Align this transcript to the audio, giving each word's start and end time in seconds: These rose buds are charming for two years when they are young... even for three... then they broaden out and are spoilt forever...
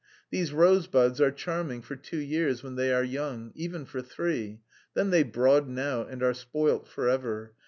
These 0.31 0.51
rose 0.51 0.87
buds 0.87 1.21
are 1.21 1.29
charming 1.29 1.83
for 1.83 1.95
two 1.95 2.17
years 2.17 2.63
when 2.63 2.73
they 2.75 2.91
are 2.91 3.03
young... 3.03 3.51
even 3.53 3.85
for 3.85 4.01
three... 4.01 4.61
then 4.95 5.11
they 5.11 5.21
broaden 5.21 5.77
out 5.77 6.09
and 6.09 6.23
are 6.23 6.33
spoilt 6.33 6.87
forever... 6.87 7.53